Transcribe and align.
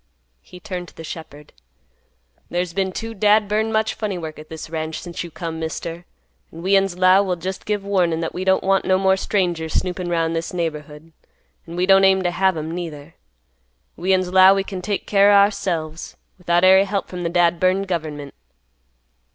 He 0.41 0.59
turned 0.59 0.87
to 0.87 0.95
the 0.95 1.03
shepherd; 1.03 1.53
"There's 2.49 2.73
been 2.73 2.91
too 2.91 3.13
dad 3.13 3.47
burned 3.47 3.71
much 3.71 3.93
funny 3.93 4.17
work, 4.17 4.39
at 4.39 4.49
this 4.49 4.67
ranch, 4.67 4.99
since 4.99 5.23
you 5.23 5.29
come, 5.29 5.59
Mister, 5.59 6.05
an' 6.51 6.63
we'uns 6.63 6.97
'low 6.97 7.21
we'll 7.21 7.35
just 7.35 7.67
give 7.67 7.83
warnin' 7.85 8.19
that 8.19 8.33
we 8.33 8.43
don't 8.43 8.63
want 8.63 8.83
no 8.83 8.97
more 8.97 9.15
strangers 9.15 9.73
snoopin' 9.75 10.09
'round 10.09 10.35
this 10.35 10.55
neighborhood, 10.55 11.13
an' 11.67 11.75
we 11.75 11.85
don't 11.85 12.03
aim 12.03 12.23
t' 12.23 12.31
have 12.31 12.57
'em 12.57 12.71
neither. 12.73 13.13
We'uns 13.95 14.31
'low 14.31 14.55
we 14.55 14.63
can 14.63 14.81
take 14.81 15.05
care 15.05 15.31
o' 15.31 15.35
ourselves, 15.35 16.17
without 16.39 16.63
ary 16.63 16.85
hep 16.85 17.07
from 17.07 17.23
th' 17.23 17.31
dad 17.31 17.59
burned 17.59 17.87
government." 17.87 18.33